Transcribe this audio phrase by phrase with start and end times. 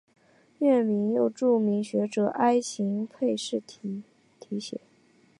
[0.57, 3.61] 院名又著名学者袁行霈
[4.39, 4.81] 题写。